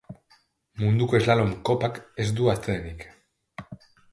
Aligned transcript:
Munduko 0.83 1.19
slalom 1.25 1.53
kopak 1.71 2.01
ez 2.25 2.27
du 2.41 2.51
atsedenik. 2.55 3.07